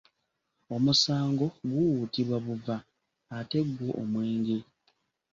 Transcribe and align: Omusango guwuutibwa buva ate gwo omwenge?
Omusango 0.75 1.45
guwuutibwa 1.69 2.37
buva 2.45 2.75
ate 3.37 3.59
gwo 3.69 3.87
omwenge? 4.01 4.57